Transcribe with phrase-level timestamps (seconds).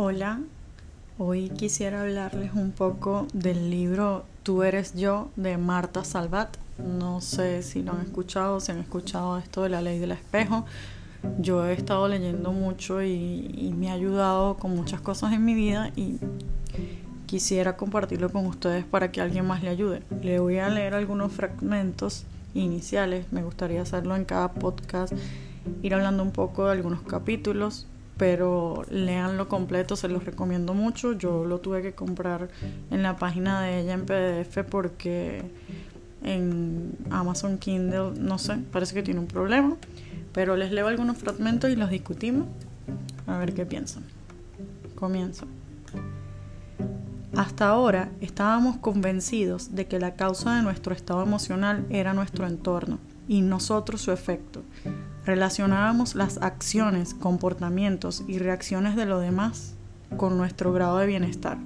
[0.00, 0.38] Hola,
[1.18, 6.56] hoy quisiera hablarles un poco del libro Tú eres yo de Marta Salvat.
[6.78, 10.64] No sé si lo han escuchado, si han escuchado esto de la ley del espejo.
[11.40, 15.54] Yo he estado leyendo mucho y, y me ha ayudado con muchas cosas en mi
[15.54, 16.20] vida y
[17.26, 20.04] quisiera compartirlo con ustedes para que alguien más le ayude.
[20.22, 25.12] Le voy a leer algunos fragmentos iniciales, me gustaría hacerlo en cada podcast,
[25.82, 31.12] ir hablando un poco de algunos capítulos pero leanlo completo, se los recomiendo mucho.
[31.12, 32.48] Yo lo tuve que comprar
[32.90, 35.42] en la página de ella en PDF porque
[36.22, 39.76] en Amazon Kindle, no sé, parece que tiene un problema.
[40.32, 42.48] Pero les leo algunos fragmentos y los discutimos.
[43.26, 44.04] A ver qué piensan.
[44.94, 45.46] Comienzo.
[47.36, 52.98] Hasta ahora estábamos convencidos de que la causa de nuestro estado emocional era nuestro entorno
[53.28, 54.62] y nosotros su efecto.
[55.28, 59.74] Relacionábamos las acciones, comportamientos y reacciones de los demás
[60.16, 61.58] con nuestro grado de bienestar.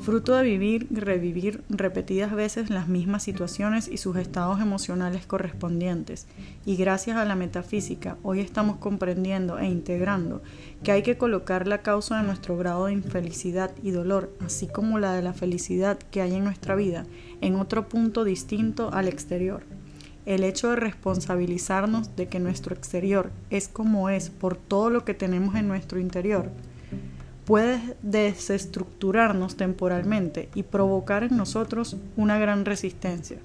[0.00, 6.26] Fruto de vivir y revivir repetidas veces las mismas situaciones y sus estados emocionales correspondientes.
[6.64, 10.42] Y gracias a la metafísica, hoy estamos comprendiendo e integrando
[10.82, 14.98] que hay que colocar la causa de nuestro grado de infelicidad y dolor, así como
[14.98, 17.04] la de la felicidad que hay en nuestra vida,
[17.42, 19.64] en otro punto distinto al exterior
[20.26, 25.14] el hecho de responsabilizarnos de que nuestro exterior es como es por todo lo que
[25.14, 26.50] tenemos en nuestro interior,
[27.44, 33.38] puede desestructurarnos temporalmente y provocar en nosotros una gran resistencia.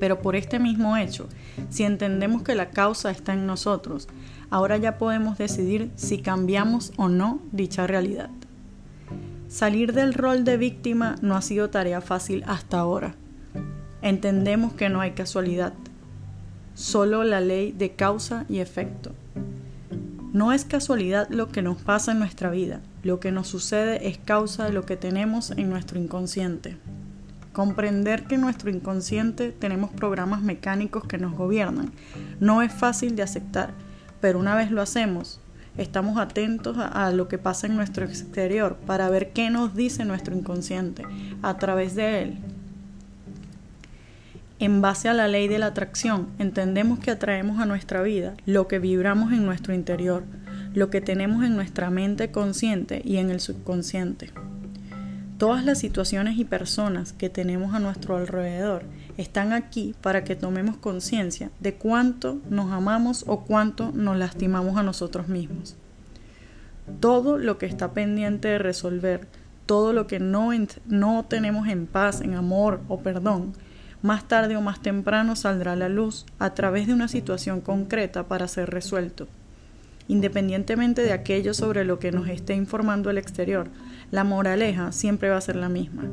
[0.00, 1.28] Pero por este mismo hecho,
[1.70, 4.08] si entendemos que la causa está en nosotros,
[4.50, 8.30] ahora ya podemos decidir si cambiamos o no dicha realidad.
[9.46, 13.14] Salir del rol de víctima no ha sido tarea fácil hasta ahora.
[14.00, 15.74] Entendemos que no hay casualidad,
[16.74, 19.12] solo la ley de causa y efecto.
[20.32, 24.16] No es casualidad lo que nos pasa en nuestra vida, lo que nos sucede es
[24.16, 26.78] causa de lo que tenemos en nuestro inconsciente.
[27.52, 31.92] Comprender que en nuestro inconsciente tenemos programas mecánicos que nos gobiernan
[32.40, 33.74] no es fácil de aceptar,
[34.22, 35.38] pero una vez lo hacemos,
[35.76, 40.34] estamos atentos a, lo que pasa en nuestro exterior para ver qué nos dice nuestro
[40.34, 41.04] inconsciente
[41.42, 42.38] a través de él
[44.62, 48.68] en base a la ley de la atracción, entendemos que atraemos a nuestra vida lo
[48.68, 50.22] que vibramos en nuestro interior,
[50.72, 54.30] lo que tenemos en nuestra mente consciente y en el subconsciente.
[55.36, 58.84] Todas las situaciones y personas que tenemos a nuestro alrededor
[59.16, 64.84] están aquí para que tomemos conciencia de cuánto nos amamos o cuánto nos lastimamos a
[64.84, 65.74] nosotros mismos.
[67.00, 69.26] Todo lo que está pendiente de resolver,
[69.66, 70.50] todo lo que no,
[70.86, 73.54] no tenemos en paz, en amor o perdón,
[74.02, 78.28] más tarde o más temprano saldrá a la luz a través de una situación concreta
[78.28, 79.28] para ser resuelto.
[80.08, 83.68] Independientemente de aquello sobre lo que nos esté informando el exterior,
[84.10, 86.04] la moraleja siempre va a ser la misma.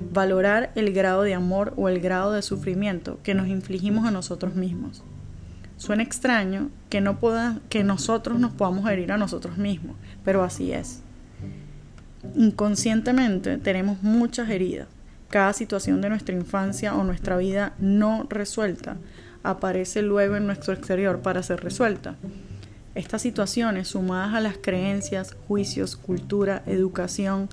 [0.00, 4.54] Valorar el grado de amor o el grado de sufrimiento que nos infligimos a nosotros
[4.54, 5.04] mismos.
[5.76, 10.72] Suena extraño que, no pueda, que nosotros nos podamos herir a nosotros mismos, pero así
[10.72, 11.02] es.
[12.34, 14.88] Inconscientemente tenemos muchas heridas,
[15.28, 18.96] cada situación de nuestra infancia o nuestra vida no resuelta
[19.44, 22.16] aparece luego en nuestro exterior para ser resuelta.
[22.94, 27.48] Estas situaciones, sumadas a las creencias, juicios, cultura, educación,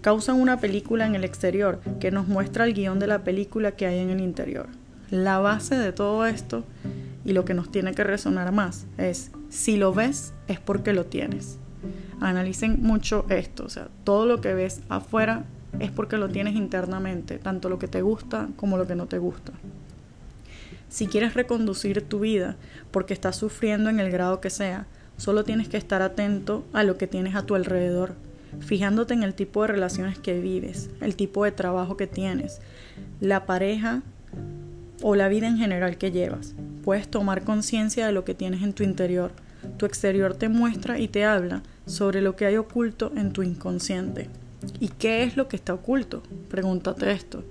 [0.00, 3.86] causan una película en el exterior que nos muestra el guion de la película que
[3.86, 4.68] hay en el interior.
[5.10, 6.64] La base de todo esto
[7.24, 11.06] y lo que nos tiene que resonar más es, si lo ves es porque lo
[11.06, 11.58] tienes.
[12.20, 15.44] Analicen mucho esto, o sea, todo lo que ves afuera
[15.80, 19.18] es porque lo tienes internamente, tanto lo que te gusta como lo que no te
[19.18, 19.52] gusta.
[20.88, 22.56] Si quieres reconducir tu vida
[22.90, 24.86] porque estás sufriendo en el grado que sea,
[25.16, 28.14] solo tienes que estar atento a lo que tienes a tu alrededor,
[28.60, 32.60] fijándote en el tipo de relaciones que vives, el tipo de trabajo que tienes,
[33.20, 34.02] la pareja
[35.02, 36.54] o la vida en general que llevas.
[36.84, 39.32] Puedes tomar conciencia de lo que tienes en tu interior.
[39.76, 44.28] Tu exterior te muestra y te habla sobre lo que hay oculto en tu inconsciente.
[44.80, 46.22] ¿Y qué es lo que está oculto?
[46.50, 47.44] Pregúntate esto.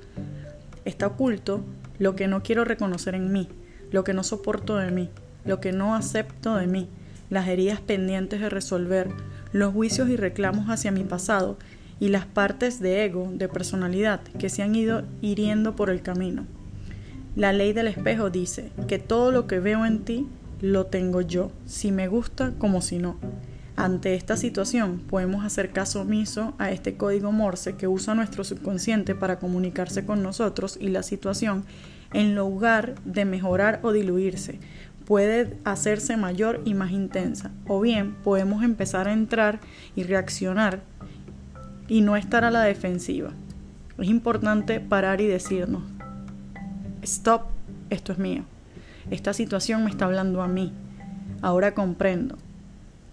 [0.86, 1.64] Está oculto
[2.00, 3.48] lo que no quiero reconocer en mí,
[3.92, 5.10] lo que no soporto de mí,
[5.46, 6.88] lo que no acepto de mí,
[7.30, 9.10] las heridas pendientes de resolver,
[9.52, 11.58] los juicios y reclamos hacia mi pasado
[12.00, 16.46] y las partes de ego, de personalidad, que se han ido hiriendo por el camino.
[17.36, 20.28] La ley del espejo dice que todo lo que veo en ti
[20.62, 23.18] lo tengo yo, si me gusta como si no.
[23.78, 29.14] Ante esta situación, podemos hacer caso omiso a este código Morse que usa nuestro subconsciente
[29.14, 31.64] para comunicarse con nosotros y la situación
[32.12, 34.60] en lugar de mejorar o diluirse.
[35.06, 37.52] puede hacerse mayor y más intensa.
[37.68, 39.60] O bien podemos empezar a entrar
[39.96, 40.82] y reaccionar
[41.88, 43.32] y no estar a la defensiva.
[44.00, 45.84] Es importante parar y decirnos,
[47.04, 47.44] stop,
[47.90, 48.44] esto es mío.
[49.12, 50.74] Esta situación me está hablando a mí.
[51.42, 52.38] Ahora comprendo.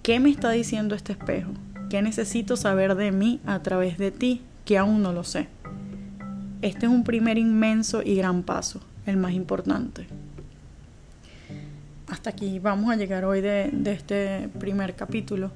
[0.04, 1.50] ¿Qué me está diciendo este espejo?
[1.90, 5.48] ¿Qué necesito saber de mí a través de ti que aún no lo sé?
[6.62, 10.06] Este es un primer inmenso y gran paso, el más importante
[12.14, 15.50] hasta aquí vamos a llegar hoy de, este primer capítulo.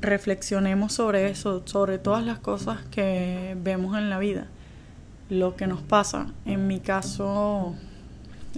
[0.00, 4.46] Reflexionemos sobre eso, sobre todas las cosas que vemos en la vida,
[5.28, 6.28] lo que nos pasa.
[6.46, 7.74] En mi caso,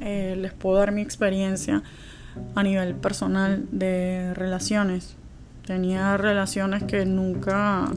[0.00, 1.82] eh, les puedo dar mi experiencia
[2.54, 5.16] a nivel personal de relaciones.
[5.66, 7.90] Tenía relaciones que nunca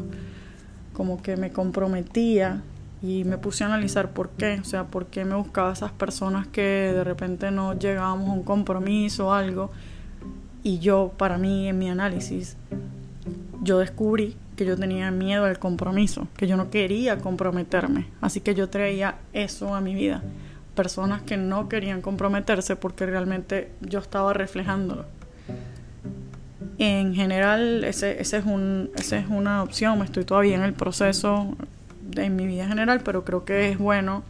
[0.94, 2.62] como que me comprometía
[3.02, 6.48] y me puse a analizar por qué, o sea, por qué me buscaba esas personas
[6.48, 9.72] que de repente no llegábamos a un compromiso o algo.
[10.64, 12.58] Y yo, para mí, en mi análisis,
[13.62, 18.08] yo descubrí que yo tenía miedo al compromiso, que yo no quería comprometerme.
[18.22, 20.24] Así que yo traía eso a mi vida.
[20.76, 25.06] Personas que no querían comprometerse porque realmente yo estaba reflejándolo.
[26.78, 30.02] En general, ese, ese es un, esa es una opción.
[30.04, 31.56] Estoy todavía en el proceso
[32.16, 34.24] en mi vida general, pero creo que es bueno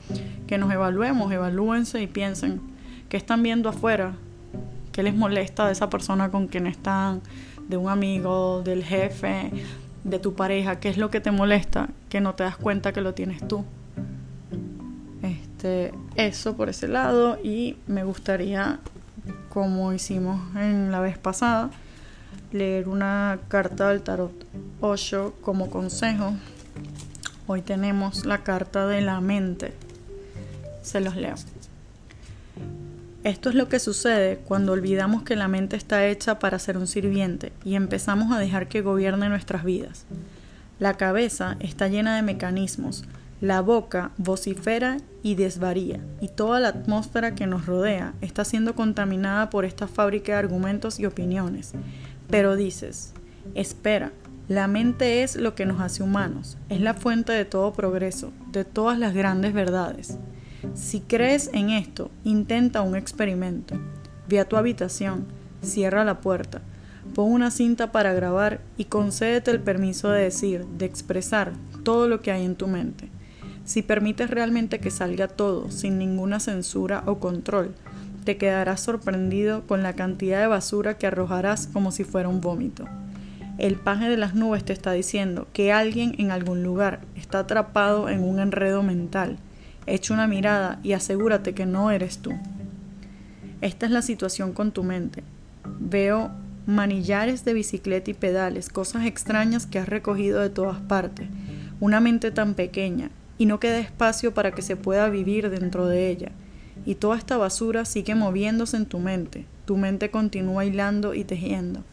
[0.48, 2.62] que nos evaluemos, evalúense y piensen
[3.10, 4.14] qué están viendo afuera,
[4.92, 7.22] qué les molesta de esa persona con quien están,
[7.68, 9.52] de un amigo, del jefe,
[10.04, 13.02] de tu pareja, qué es lo que te molesta, que no te das cuenta que
[13.02, 13.66] lo tienes tú.
[16.16, 18.80] Eso por ese lado y me gustaría,
[19.50, 21.70] como hicimos en la vez pasada,
[22.52, 24.34] leer una carta del tarot
[24.82, 26.34] 8 como consejo
[27.48, 29.76] Hoy tenemos la carta de la mente.
[30.82, 31.36] Se los leo.
[33.24, 36.88] Esto es lo que sucede cuando olvidamos que la mente está hecha para ser un
[36.88, 40.06] sirviente y empezamos a dejar que gobierne nuestras vidas.
[40.80, 43.04] La cabeza está llena de mecanismos,
[43.46, 49.52] la boca vocifera y desvaría, y toda la atmósfera que nos rodea está siendo contaminada
[49.52, 51.74] por esta fábrica de argumentos y opiniones.
[52.28, 53.14] Pero dices,
[53.54, 54.12] espera,
[54.48, 58.66] la mente es lo que nos hace humanos, es la fuente de todo progreso, de
[58.66, 60.18] todas las grandes verdades.
[60.74, 63.76] Si crees en esto, intenta un experimento.
[64.28, 65.28] Ve a tu habitación,
[65.62, 66.62] cierra la puerta,
[67.14, 71.54] pon una cinta para grabar y concédete el permiso de decir, de expresar
[71.84, 73.12] todo lo que hay en tu mente.
[73.66, 77.74] Si permites realmente que salga todo, sin ninguna censura o control,
[78.24, 82.86] te quedarás sorprendido con la cantidad de basura que arrojarás como si fuera un vómito.
[83.58, 88.08] El paje de las nubes te está diciendo que alguien en algún lugar está atrapado
[88.08, 89.38] en un enredo mental.
[89.88, 92.34] Echa una mirada y asegúrate que no eres tú.
[93.62, 95.24] Esta es la situación con tu mente.
[95.80, 96.32] Veo
[96.68, 101.28] manillares de bicicleta y pedales, cosas extrañas que has recogido de todas partes.
[101.80, 106.10] Una mente tan pequeña y no queda espacio para que se pueda vivir dentro de
[106.10, 106.32] ella.
[106.86, 109.46] Y toda esta basura sigue moviéndose en tu mente.
[109.66, 111.84] Tu mente continúa hilando y tejiendo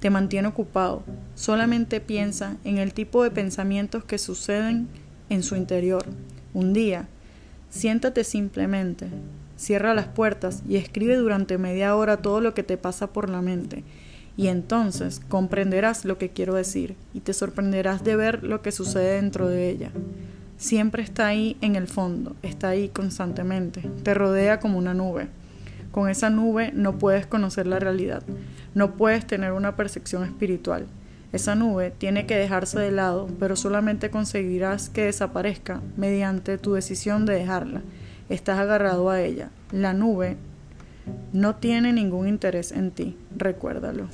[0.00, 1.04] te mantiene ocupado.
[1.34, 4.88] Solamente piensa en el tipo de pensamientos que suceden
[5.28, 6.04] en su interior.
[6.54, 7.06] Un día,
[7.68, 9.08] siéntate simplemente,
[9.56, 13.42] cierra las puertas y escribe durante media hora todo lo que te pasa por la
[13.42, 13.84] mente.
[14.36, 19.16] Y entonces comprenderás lo que quiero decir y te sorprenderás de ver lo que sucede
[19.16, 19.90] dentro de ella.
[20.60, 25.28] Siempre está ahí en el fondo, está ahí constantemente, te rodea como una nube.
[25.90, 28.22] Con esa nube no puedes conocer la realidad,
[28.74, 30.86] no puedes tener una percepción espiritual.
[31.32, 37.24] Esa nube tiene que dejarse de lado, pero solamente conseguirás que desaparezca mediante tu decisión
[37.24, 37.80] de dejarla.
[38.28, 39.48] Estás agarrado a ella.
[39.72, 40.36] La nube
[41.32, 44.08] no tiene ningún interés en ti, recuérdalo.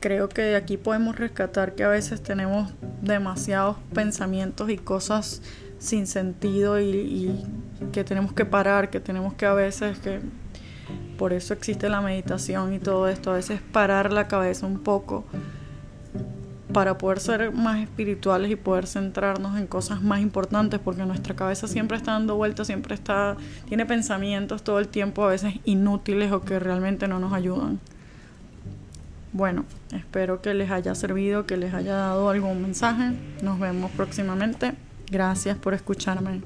[0.00, 2.72] Creo que de aquí podemos rescatar que a veces tenemos
[3.06, 5.42] demasiados pensamientos y cosas
[5.78, 7.44] sin sentido y,
[7.92, 10.20] que tenemos que parar, que tenemos que a veces que
[11.18, 15.24] por eso existe la meditación y todo esto, a veces parar la cabeza un poco
[16.72, 21.68] para poder ser más espirituales y poder centrarnos en cosas más importantes, porque nuestra cabeza
[21.68, 23.36] siempre está dando vueltas, siempre está,
[23.66, 27.80] tiene pensamientos todo el tiempo, a veces inútiles o que realmente no nos ayudan.
[29.36, 33.12] Bueno, espero que les haya servido, que les haya dado algún mensaje.
[33.42, 34.72] Nos vemos próximamente.
[35.10, 36.40] Gracias por escucharme.